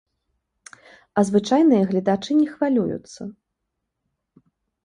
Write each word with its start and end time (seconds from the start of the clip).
А 1.19 1.25
звычайныя 1.29 1.83
гледачы 1.91 2.31
не 2.41 2.47
хвалююцца. 2.55 3.21